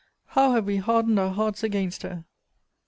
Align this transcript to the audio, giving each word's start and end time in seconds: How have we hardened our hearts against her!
How 0.29 0.53
have 0.53 0.65
we 0.65 0.77
hardened 0.77 1.19
our 1.19 1.29
hearts 1.29 1.61
against 1.61 2.01
her! 2.01 2.25